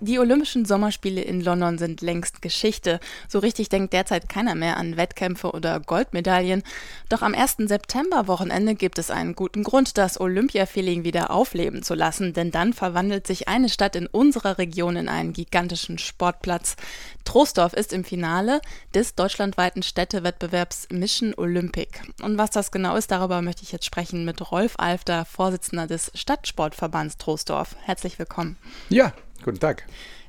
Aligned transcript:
Die 0.00 0.18
Olympischen 0.18 0.66
Sommerspiele 0.66 1.22
in 1.22 1.40
London 1.40 1.78
sind 1.78 2.02
längst 2.02 2.42
Geschichte. 2.42 3.00
So 3.28 3.38
richtig 3.38 3.70
denkt 3.70 3.94
derzeit 3.94 4.28
keiner 4.28 4.54
mehr 4.54 4.76
an 4.76 4.98
Wettkämpfe 4.98 5.52
oder 5.52 5.80
Goldmedaillen. 5.80 6.62
Doch 7.08 7.22
am 7.22 7.34
1. 7.34 7.56
September-Wochenende 7.60 8.74
gibt 8.74 8.98
es 8.98 9.10
einen 9.10 9.34
guten 9.34 9.62
Grund, 9.62 9.96
das 9.96 10.20
Olympia-Feeling 10.20 11.04
wieder 11.04 11.30
aufleben 11.30 11.82
zu 11.82 11.94
lassen, 11.94 12.34
denn 12.34 12.50
dann 12.50 12.74
verwandelt 12.74 13.26
sich 13.26 13.48
eine 13.48 13.70
Stadt 13.70 13.96
in 13.96 14.06
unserer 14.06 14.58
Region 14.58 14.96
in 14.96 15.08
einen 15.08 15.32
gigantischen 15.32 15.96
Sportplatz. 15.96 16.76
Troisdorf 17.24 17.72
ist 17.72 17.94
im 17.94 18.04
Finale 18.04 18.60
des 18.94 19.14
deutschlandweiten 19.14 19.82
Städtewettbewerbs 19.82 20.88
Mission 20.90 21.32
Olympic. 21.38 22.02
Und 22.22 22.36
was 22.36 22.50
das 22.50 22.70
genau 22.70 22.96
ist, 22.96 23.10
darüber 23.10 23.40
möchte 23.40 23.62
ich 23.62 23.72
jetzt 23.72 23.86
sprechen 23.86 24.26
mit 24.26 24.50
Rolf 24.50 24.74
Alfter, 24.76 25.24
Vorsitzender 25.24 25.86
des 25.86 26.12
Stadtsportverbands 26.14 27.16
Troisdorf. 27.16 27.76
Herzlich 27.82 28.18
willkommen. 28.18 28.58
Ja, 28.90 29.14
Guten 29.46 29.60
Tag. 29.60 29.84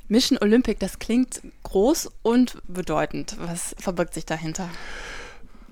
Mission 0.09 0.37
Olympic, 0.37 0.77
das 0.77 0.99
klingt 0.99 1.41
groß 1.63 2.11
und 2.21 2.61
bedeutend. 2.67 3.35
Was 3.39 3.75
verbirgt 3.79 4.13
sich 4.13 4.27
dahinter? 4.27 4.69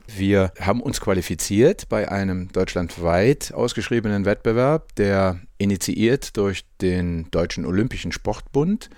Wir 0.08 0.52
haben 0.60 0.82
uns 0.82 1.00
qualifiziert 1.00 1.88
bei 1.88 2.12
einem 2.12 2.52
deutschlandweit 2.52 3.54
ausgeschriebenen 3.54 4.26
Wettbewerb, 4.26 4.96
der 4.96 5.40
initiiert 5.60 6.38
durch 6.38 6.66
den 6.82 7.30
Deutschen 7.30 7.68
Olympischen 7.68 8.12
Sportbund. 8.12 8.90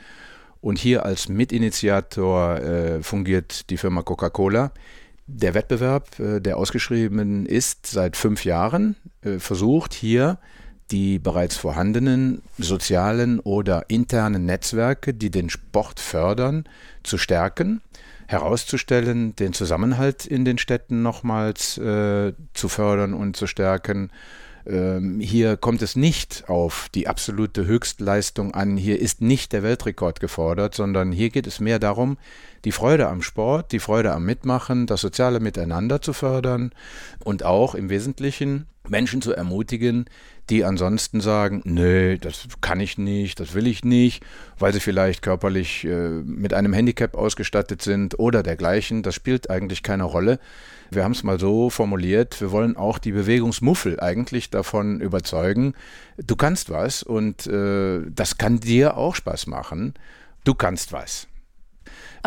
Und 0.62 0.80
hier 0.80 1.04
als 1.04 1.28
Mitinitiator 1.28 2.56
äh, 2.56 3.04
fungiert 3.04 3.70
die 3.70 3.76
Firma 3.76 4.02
Coca-Cola. 4.02 4.72
Der 5.26 5.56
Wettbewerb, 5.56 6.18
äh, 6.22 6.40
der 6.40 6.56
ausgeschrieben 6.56 7.46
ist 7.46 7.86
seit 7.86 8.16
fünf 8.16 8.46
Jahren, 8.46 8.96
äh, 9.24 9.40
versucht 9.40 9.94
hier 9.94 10.40
die 10.92 11.20
bereits 11.20 11.58
vorhandenen 11.58 12.42
sozialen 12.58 13.40
oder 13.40 13.86
internen 13.90 14.46
Netzwerke, 14.46 15.14
die 15.14 15.30
den 15.30 15.50
Sport 15.50 16.00
fördern, 16.00 16.66
zu 17.04 17.18
stärken, 17.18 17.82
herauszustellen, 18.28 19.36
den 19.36 19.54
Zusammenhalt 19.54 20.26
in 20.26 20.46
den 20.46 20.58
Städten 20.58 21.02
nochmals 21.02 21.78
äh, 21.78 22.34
zu 22.54 22.70
fördern 22.70 23.14
und 23.14 23.36
zu 23.36 23.48
stärken. 23.48 24.12
Ähm, 24.66 25.22
hier 25.22 25.56
kommt 25.56 25.82
es 25.82 25.96
nicht 25.96 26.50
auf 26.50 26.90
die 26.94 27.08
absolute 27.08 27.66
Höchstleistung 27.66 28.54
an, 28.54 28.76
hier 28.76 29.00
ist 29.00 29.22
nicht 29.22 29.54
der 29.54 29.64
Weltrekord 29.64 30.20
gefordert, 30.20 30.76
sondern 30.76 31.14
hier 31.14 31.30
geht 31.30 31.48
es 31.48 31.62
mehr 31.62 31.80
darum, 31.80 32.18
die 32.66 32.74
Freude 32.74 33.08
am 33.08 33.22
Sport, 33.22 33.72
die 33.72 33.80
Freude 33.80 34.12
am 34.12 34.26
Mitmachen, 34.26 34.86
das 34.86 35.00
soziale 35.00 35.40
Miteinander 35.40 36.02
zu 36.02 36.12
fördern 36.12 36.72
und 37.24 37.44
auch 37.44 37.76
im 37.76 37.90
Wesentlichen 37.90 38.68
Menschen 38.90 39.22
zu 39.22 39.32
ermutigen, 39.32 40.06
die 40.50 40.64
ansonsten 40.64 41.20
sagen, 41.20 41.62
nee, 41.66 42.18
das 42.18 42.48
kann 42.62 42.80
ich 42.80 42.98
nicht, 42.98 43.40
das 43.40 43.54
will 43.54 43.68
ich 43.68 43.84
nicht, 43.84 44.24
weil 44.58 44.74
sie 44.74 44.80
vielleicht 44.80 45.22
körperlich 45.22 45.84
äh, 45.84 46.10
mit 46.24 46.54
einem 46.54 46.74
Handicap 46.74 47.16
ausgestattet 47.16 47.82
sind 47.82 48.18
oder 48.20 48.44
dergleichen. 48.44 49.04
Das 49.04 49.16
spielt 49.16 49.50
eigentlich 49.50 49.84
keine 49.84 50.04
Rolle. 50.04 50.40
Wir 50.90 51.04
haben 51.04 51.12
es 51.12 51.24
mal 51.24 51.40
so 51.40 51.70
formuliert, 51.70 52.40
wir 52.40 52.52
wollen 52.52 52.78
auch 52.78 52.98
die 52.98 53.12
Bewegungsmuffel 53.12 54.00
eigentlich 54.00 54.50
davon 54.50 55.02
überzeugen, 55.02 55.74
du 56.18 56.38
kannst 56.38 56.70
was 56.70 57.04
und 57.04 57.46
äh, 57.48 58.02
das 58.10 58.38
kann 58.38 58.62
dir 58.62 58.96
auch 58.96 59.16
Spaß 59.16 59.48
machen. 59.48 59.96
Du 60.46 60.56
kannst 60.56 60.94
was. 60.94 61.28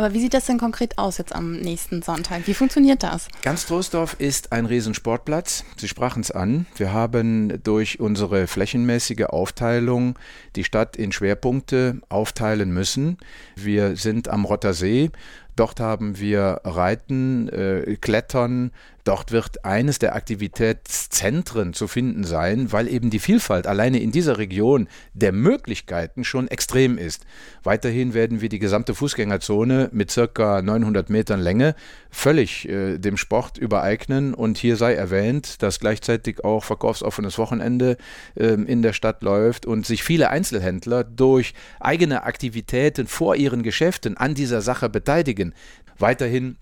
Aber 0.01 0.15
wie 0.15 0.21
sieht 0.21 0.33
das 0.33 0.47
denn 0.47 0.57
konkret 0.57 0.97
aus 0.97 1.19
jetzt 1.19 1.35
am 1.35 1.61
nächsten 1.61 2.01
Sonntag? 2.01 2.47
Wie 2.47 2.55
funktioniert 2.55 3.03
das? 3.03 3.29
Ganz 3.43 3.67
Troisdorf 3.67 4.17
ist 4.19 4.51
ein 4.51 4.65
Riesensportplatz. 4.65 5.63
Sie 5.77 5.89
sprachen 5.89 6.23
es 6.23 6.31
an. 6.31 6.65
Wir 6.75 6.95
haben 6.95 7.63
durch 7.63 8.01
unsere 8.01 8.47
flächenmäßige 8.47 9.25
Aufteilung 9.25 10.19
die 10.57 10.65
Stadt 10.65 10.97
in 10.97 11.13
Schwerpunkte 11.13 12.01
aufteilen 12.09 12.71
müssen. 12.71 13.19
Wir 13.57 13.95
sind 13.95 14.29
am 14.29 14.47
Rottersee. 14.47 15.11
Dort 15.55 15.81
haben 15.81 16.19
wir 16.19 16.63
Reiten, 16.65 17.51
äh, 17.51 17.99
Klettern, 18.01 18.71
Dort 19.05 19.33
wird 19.33 19.65
eines 19.65 19.99
der 19.99 20.15
Aktivitätszentren 20.15 21.73
zu 21.73 21.89
finden 21.89 22.25
sein, 22.25 22.71
weil 22.71 22.87
eben 22.87 23.09
die 23.09 23.19
Vielfalt 23.19 23.67
alleine 23.67 23.99
in 23.99 24.13
dieser 24.13 24.39
Region 24.39 24.89
der 25.15 25.33
Möglichkeiten 25.33 26.23
schon 26.23 26.49
extrem 26.49 26.99
ist. 26.99 27.25
Weiterhin 27.63 28.13
werden 28.13 28.41
wir 28.43 28.51
die 28.51 28.59
gesamte 28.59 28.95
Fußgängerzone 28.95 29.90
mit 29.93 30.11
circa 30.11 30.63
900 30.63 31.11
Metern 31.11 31.41
Länge 31.41 31.75
völlig 32.11 32.69
äh, 32.69 32.99
dem 32.99 33.17
Sport 33.17 33.59
übereignen 33.59 34.35
und 34.35 34.59
hier 34.59 34.77
sei 34.77 34.95
erwähnt, 34.95 35.63
dass 35.63 35.81
gleichzeitig 35.81 36.45
auch 36.45 36.65
verkaufsoffenes 36.65 37.39
Wochenende 37.39 37.97
äh, 38.35 38.55
in 38.55 38.83
der 38.83 38.93
Stadt 38.93 39.23
läuft 39.23 39.67
und 39.67 39.87
sich 39.87 40.03
viele 40.03 40.31
Einzelhändler 40.31 41.05
durch 41.05 41.55
eigene 41.79 42.25
Aktivitäten 42.25 43.07
vor 43.07 43.37
ihren 43.37 43.63
Geschäften 43.63 44.17
an 44.17 44.35
dieser 44.35 44.63
Sache 44.63 44.89
beteiligen. 44.89 45.55
Weiterhin 45.99 46.57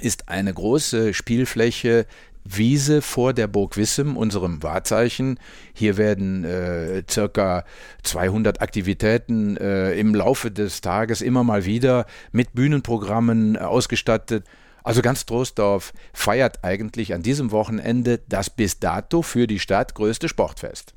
ist 0.00 0.28
eine 0.28 0.52
große 0.52 1.14
Spielfläche 1.14 2.06
Wiese 2.44 3.00
vor 3.02 3.32
der 3.32 3.46
Burg 3.46 3.76
Wissem, 3.76 4.16
unserem 4.16 4.62
Wahrzeichen. 4.62 5.38
Hier 5.72 5.96
werden 5.96 6.44
äh, 6.44 7.02
circa 7.10 7.64
200 8.02 8.60
Aktivitäten 8.60 9.56
äh, 9.56 9.92
im 9.94 10.14
Laufe 10.14 10.50
des 10.50 10.80
Tages 10.80 11.22
immer 11.22 11.42
mal 11.42 11.64
wieder 11.64 12.06
mit 12.32 12.52
Bühnenprogrammen 12.52 13.56
äh, 13.56 13.58
ausgestattet. 13.58 14.44
Also 14.82 15.00
ganz 15.00 15.24
Trostdorf 15.24 15.94
feiert 16.12 16.62
eigentlich 16.62 17.14
an 17.14 17.22
diesem 17.22 17.50
Wochenende 17.50 18.20
das 18.28 18.50
bis 18.50 18.78
dato 18.78 19.22
für 19.22 19.46
die 19.46 19.58
Stadt 19.58 19.94
größte 19.94 20.28
Sportfest. 20.28 20.94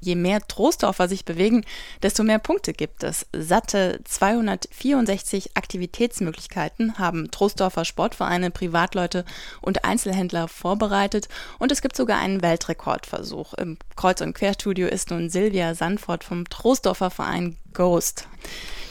Je 0.00 0.14
mehr 0.14 0.40
Trostdorfer 0.46 1.08
sich 1.08 1.24
bewegen, 1.24 1.64
desto 2.02 2.22
mehr 2.22 2.38
Punkte 2.38 2.72
gibt 2.72 3.04
es. 3.04 3.26
Satte 3.36 4.00
264 4.04 5.56
Aktivitätsmöglichkeiten 5.56 6.98
haben 6.98 7.30
Trostdorfer 7.30 7.84
Sportvereine, 7.84 8.50
Privatleute 8.50 9.24
und 9.60 9.84
Einzelhändler 9.84 10.48
vorbereitet 10.48 11.28
und 11.58 11.70
es 11.70 11.82
gibt 11.82 11.96
sogar 11.96 12.18
einen 12.18 12.42
Weltrekordversuch. 12.42 13.54
Im 13.54 13.76
Kreuz- 13.96 14.22
und 14.22 14.34
Querstudio 14.34 14.88
ist 14.88 15.10
nun 15.10 15.28
Silvia 15.28 15.74
Sandfort 15.74 16.24
vom 16.24 16.48
Trostdorfer 16.48 17.10
Verein 17.10 17.56
Ghost 17.74 18.26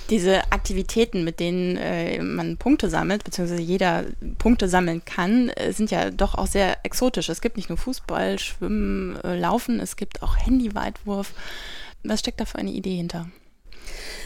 diese 0.10 0.52
Aktivitäten, 0.52 1.24
mit 1.24 1.40
denen 1.40 1.78
äh, 1.78 2.22
man 2.22 2.58
Punkte 2.58 2.90
sammelt, 2.90 3.24
beziehungsweise 3.24 3.62
jeder 3.62 4.06
Punkte 4.38 4.68
sammeln 4.68 5.04
kann, 5.06 5.50
äh, 5.50 5.72
sind 5.72 5.92
ja 5.92 6.10
doch 6.10 6.36
auch 6.36 6.48
sehr 6.48 6.78
exotisch. 6.84 7.30
Es 7.30 7.42
gibt 7.42 7.58
nicht 7.58 7.70
nur 7.70 7.78
Fußball, 7.78 8.40
Schwimmen, 8.40 9.18
äh, 9.24 9.38
Laufen, 9.38 9.80
es 9.80 9.96
gibt 9.96 10.22
auch 10.24 10.38
Handyweitwurf. 10.38 11.34
Was 12.04 12.22
steckt 12.22 12.40
da 12.40 12.46
für 12.46 12.58
eine 12.58 12.72
Idee 12.72 12.96
hinter? 12.96 13.28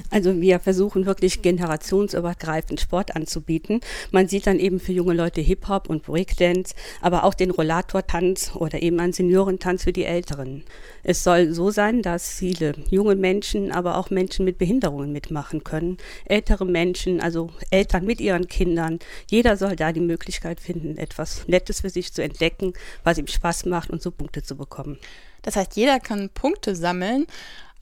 Also 0.10 0.42
wir 0.42 0.60
versuchen 0.60 1.06
wirklich 1.06 1.42
generationsübergreifend 1.42 2.80
Sport 2.80 3.16
anzubieten. 3.16 3.82
Man 4.12 4.28
sieht 4.28 4.48
dann 4.48 4.60
eben 4.60 4.80
für 4.80 4.92
junge 4.92 5.14
Leute 5.14 5.42
Hip-Hop 5.42 5.90
und 5.90 6.04
Breakdance, 6.04 6.76
aber 7.02 7.24
auch 7.24 7.34
den 7.34 7.52
Rollatortanz 7.52 8.52
oder 8.56 8.82
eben 8.82 9.00
einen 9.00 9.14
Seniorentanz 9.14 9.84
für 9.84 9.94
die 9.94 10.06
Älteren. 10.06 10.64
Es 11.04 11.24
soll 11.24 11.54
so 11.54 11.72
sein, 11.72 12.02
dass 12.02 12.30
viele 12.30 12.74
junge 12.90 13.16
Menschen, 13.16 13.72
aber 13.72 13.98
auch 13.98 14.10
Menschen 14.10 14.46
mit 14.46 14.58
Behinderungen 14.58 15.12
mitmachen 15.12 15.64
können. 15.64 15.98
Ältere 16.26 16.66
Menschen, 16.66 17.22
also 17.22 17.50
Eltern 17.72 18.06
mit 18.06 18.22
ihren 18.22 18.48
Kindern. 18.48 19.00
Jeder 19.30 19.58
soll 19.58 19.76
da 19.76 19.92
die 19.92 20.00
Möglichkeit 20.00 20.60
finden, 20.60 20.98
etwas 20.98 21.48
Nettes 21.48 21.82
für 21.82 21.90
sich 21.90 22.14
zu 22.14 22.24
entdecken, 22.24 22.74
was 23.04 23.18
ihm 23.18 23.28
Spaß 23.28 23.66
macht 23.66 23.90
und 23.90 24.02
so 24.02 24.12
Punkte 24.12 24.44
zu 24.44 24.56
bekommen. 24.56 24.98
Das 25.44 25.58
heißt, 25.58 25.76
jeder 25.76 26.00
kann 26.00 26.30
Punkte 26.30 26.76
sammeln, 26.76 27.28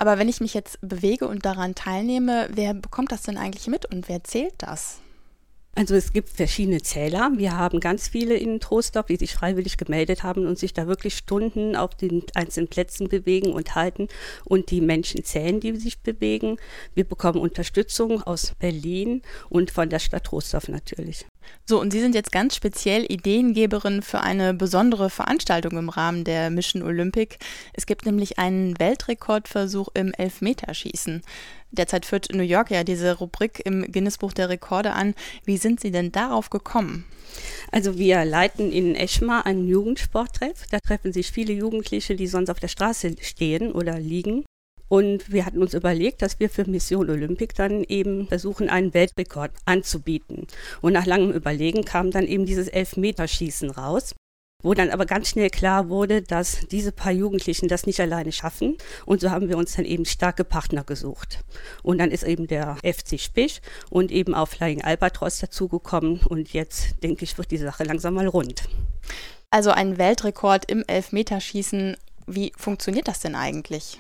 aber 0.02 0.18
wenn 0.18 0.28
ich 0.28 0.42
mich 0.42 0.56
jetzt 0.56 0.80
bewege 0.82 1.28
und 1.28 1.46
daran 1.46 1.76
teilnehme, 1.76 2.50
wer 2.52 2.74
bekommt 2.74 3.12
das 3.12 3.22
denn 3.22 3.38
eigentlich 3.38 3.68
mit 3.68 3.86
und 3.86 4.10
wer 4.10 4.24
zählt 4.24 4.56
das? 4.58 5.00
Also 5.76 5.94
es 5.94 6.12
gibt 6.12 6.30
verschiedene 6.30 6.82
Zähler. 6.82 7.34
Wir 7.36 7.56
haben 7.56 7.80
ganz 7.80 8.08
viele 8.08 8.36
in 8.36 8.60
Trostorf, 8.60 9.06
die 9.06 9.18
sich 9.18 9.36
freiwillig 9.36 9.78
gemeldet 9.78 10.24
haben 10.24 10.48
und 10.48 10.58
sich 10.58 10.74
da 10.74 10.88
wirklich 10.88 11.16
Stunden 11.16 11.76
auf 11.76 11.94
den 11.94 12.24
einzelnen 12.34 12.68
Plätzen 12.68 13.10
bewegen 13.10 13.54
und 13.54 13.76
halten 13.76 14.08
und 14.44 14.72
die 14.72 14.82
Menschen 14.82 15.24
zählen, 15.24 15.60
die 15.60 15.76
sich 15.76 16.00
bewegen. 16.00 16.58
Wir 16.96 17.04
bekommen 17.04 17.40
Unterstützung 17.40 18.24
aus 18.24 18.54
Berlin 18.58 19.22
und 19.50 19.70
von 19.70 19.88
der 19.92 20.00
Stadt 20.00 20.24
Trostorf 20.24 20.68
natürlich. 20.68 21.28
So, 21.66 21.80
und 21.80 21.92
Sie 21.92 22.00
sind 22.02 22.16
jetzt 22.16 22.32
ganz 22.32 22.56
speziell 22.56 23.06
Ideengeberin 23.10 24.02
für 24.02 24.22
eine 24.22 24.54
besondere 24.54 25.10
Veranstaltung 25.10 25.78
im 25.78 25.90
Rahmen 25.90 26.24
der 26.24 26.50
Mission 26.50 26.84
Olympic. 26.84 27.38
Es 27.74 27.86
gibt 27.86 28.06
nämlich 28.06 28.40
einen 28.40 28.78
Weltrekordversuch 28.80 29.90
im 29.94 30.14
Elfmeterschießen. 30.14 31.22
Derzeit 31.72 32.06
führt 32.06 32.34
New 32.34 32.44
York 32.44 32.72
ja 32.72 32.84
diese 32.84 33.18
Rubrik 33.18 33.62
im 33.64 33.90
Guinnessbuch 33.90 34.34
der 34.34 34.50
Rekorde 34.50 34.94
an. 34.94 35.16
Wie 35.46 35.58
sind 35.58 35.80
Sie 35.80 35.92
denn 35.92 36.12
darauf 36.12 36.50
gekommen? 36.50 37.06
Also 37.72 37.98
wir 37.98 38.26
leiten 38.26 38.72
in 38.72 38.96
Eschmar 38.96 39.46
einen 39.46 39.68
Jugendsporttreff. 39.68 40.66
Da 40.70 40.80
treffen 40.80 41.14
sich 41.14 41.32
viele 41.32 41.54
Jugendliche, 41.54 42.16
die 42.16 42.28
sonst 42.28 42.50
auf 42.50 42.60
der 42.60 42.68
Straße 42.68 43.16
stehen 43.22 43.72
oder 43.72 43.98
liegen 43.98 44.44
Und 44.92 45.32
wir 45.32 45.46
hatten 45.46 45.62
uns 45.62 45.74
überlegt, 45.74 46.22
dass 46.22 46.42
wir 46.42 46.50
für 46.50 46.70
Mission 46.70 47.10
Olympic 47.10 47.54
dann 47.56 47.86
eben 47.86 48.28
versuchen, 48.28 48.70
einen 48.70 48.94
Weltrekord 48.94 49.52
anzubieten. 49.64 50.48
Und 50.82 50.92
nach 50.92 51.06
langem 51.06 51.32
Überlegen 51.32 51.86
kam 51.86 52.12
dann 52.12 52.28
eben 52.28 52.46
dieses 52.46 52.68
Elfmeterschießen 52.68 53.70
raus 53.70 54.16
wo 54.64 54.76
dann 54.76 54.92
aber 54.92 55.08
ganz 55.08 55.30
schnell 55.30 55.50
klar 55.50 55.90
wurde, 55.90 56.22
dass 56.22 56.68
diese 56.70 56.92
paar 56.92 57.12
Jugendlichen 57.12 57.68
das 57.68 57.88
nicht 57.88 58.00
alleine 58.00 58.32
schaffen. 58.32 58.78
Und 59.08 59.20
so 59.20 59.32
haben 59.32 59.50
wir 59.50 59.58
uns 59.58 59.74
dann 59.74 59.86
eben 59.86 60.06
starke 60.06 60.44
Partner 60.44 60.84
gesucht. 60.84 61.40
Und 61.82 61.98
dann 61.98 62.12
ist 62.12 62.22
eben 62.22 62.46
der 62.46 62.78
FC 62.84 63.20
Spich 63.20 63.64
und 63.90 64.12
eben 64.12 64.36
auch 64.36 64.48
Flying 64.48 64.84
Albatros 64.84 65.40
dazugekommen. 65.40 66.20
Und 66.20 66.54
jetzt, 66.54 67.02
denke 67.02 67.24
ich, 67.24 67.40
wird 67.40 67.50
die 67.50 67.58
Sache 67.58 67.86
langsam 67.86 68.14
mal 68.14 68.28
rund. 68.28 68.70
Also 69.50 69.72
ein 69.72 69.98
Weltrekord 69.98 70.70
im 70.70 70.84
Elfmeterschießen. 70.86 71.98
Wie 72.28 72.54
funktioniert 72.56 73.08
das 73.08 73.22
denn 73.22 73.34
eigentlich? 73.34 73.98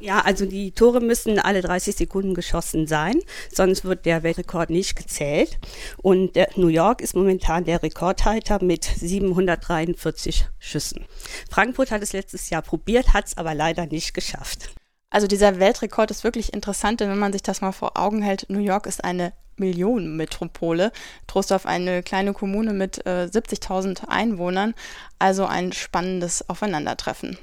Ja, 0.00 0.20
also 0.20 0.46
die 0.46 0.72
Tore 0.72 1.00
müssen 1.00 1.38
alle 1.38 1.60
30 1.60 1.96
Sekunden 1.96 2.34
geschossen 2.34 2.86
sein, 2.86 3.18
sonst 3.52 3.84
wird 3.84 4.06
der 4.06 4.22
Weltrekord 4.22 4.70
nicht 4.70 4.94
gezählt. 4.94 5.58
Und 5.96 6.36
New 6.56 6.68
York 6.68 7.00
ist 7.00 7.16
momentan 7.16 7.64
der 7.64 7.82
Rekordhalter 7.82 8.62
mit 8.62 8.84
743 8.84 10.46
Schüssen. 10.58 11.04
Frankfurt 11.50 11.90
hat 11.90 12.02
es 12.02 12.12
letztes 12.12 12.50
Jahr 12.50 12.62
probiert, 12.62 13.12
hat 13.12 13.26
es 13.26 13.36
aber 13.36 13.54
leider 13.54 13.86
nicht 13.86 14.14
geschafft. 14.14 14.70
Also 15.10 15.26
dieser 15.26 15.58
Weltrekord 15.58 16.10
ist 16.10 16.22
wirklich 16.22 16.52
interessant, 16.52 17.00
denn 17.00 17.10
wenn 17.10 17.18
man 17.18 17.32
sich 17.32 17.42
das 17.42 17.60
mal 17.60 17.72
vor 17.72 17.96
Augen 17.96 18.22
hält, 18.22 18.46
New 18.48 18.60
York 18.60 18.86
ist 18.86 19.02
eine 19.02 19.32
Millionenmetropole, 19.56 20.92
Trostorf 21.26 21.66
eine 21.66 22.02
kleine 22.02 22.32
Kommune 22.32 22.72
mit 22.72 23.04
äh, 23.06 23.28
70.000 23.30 24.08
Einwohnern, 24.08 24.74
also 25.18 25.46
ein 25.46 25.72
spannendes 25.72 26.48
Aufeinandertreffen. 26.48 27.38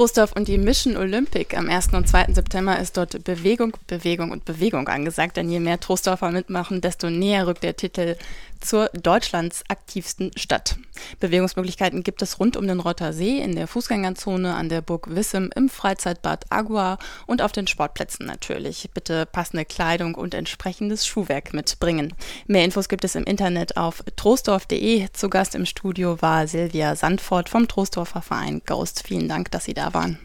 Trostorf 0.00 0.32
und 0.32 0.48
die 0.48 0.56
Mission 0.56 0.96
Olympic 0.96 1.54
am 1.54 1.68
1. 1.68 1.92
und 1.92 2.08
2. 2.08 2.32
September 2.32 2.78
ist 2.78 2.96
dort 2.96 3.22
Bewegung, 3.22 3.76
Bewegung 3.86 4.30
und 4.30 4.46
Bewegung 4.46 4.88
angesagt. 4.88 5.36
Denn 5.36 5.50
je 5.50 5.60
mehr 5.60 5.78
Trostorfer 5.78 6.30
mitmachen, 6.30 6.80
desto 6.80 7.10
näher 7.10 7.46
rückt 7.46 7.62
der 7.62 7.76
Titel 7.76 8.16
zur 8.60 8.88
Deutschlands 8.92 9.64
aktivsten 9.68 10.30
Stadt. 10.36 10.76
Bewegungsmöglichkeiten 11.18 12.02
gibt 12.02 12.22
es 12.22 12.38
rund 12.38 12.56
um 12.56 12.66
den 12.66 12.80
Rotter 12.80 13.12
See, 13.12 13.38
in 13.38 13.54
der 13.54 13.66
Fußgängerzone, 13.66 14.54
an 14.54 14.68
der 14.68 14.80
Burg 14.80 15.14
Wissem, 15.14 15.50
im 15.54 15.68
Freizeitbad 15.68 16.46
Agua 16.50 16.98
und 17.26 17.42
auf 17.42 17.52
den 17.52 17.66
Sportplätzen 17.66 18.26
natürlich. 18.26 18.90
Bitte 18.94 19.26
passende 19.26 19.64
Kleidung 19.64 20.14
und 20.14 20.34
entsprechendes 20.34 21.06
Schuhwerk 21.06 21.52
mitbringen. 21.52 22.14
Mehr 22.46 22.64
Infos 22.64 22.88
gibt 22.88 23.04
es 23.04 23.14
im 23.14 23.24
Internet 23.24 23.76
auf 23.76 24.04
trostorf.de. 24.16 25.08
Zu 25.12 25.30
Gast 25.30 25.54
im 25.54 25.66
Studio 25.66 26.20
war 26.22 26.46
Silvia 26.46 26.96
Sandfort 26.96 27.48
vom 27.48 27.68
Trostorfer 27.68 28.22
Verein 28.22 28.62
Ghost. 28.64 29.02
Vielen 29.06 29.28
Dank, 29.28 29.50
dass 29.50 29.64
Sie 29.64 29.74
da 29.74 29.94
waren. 29.94 30.18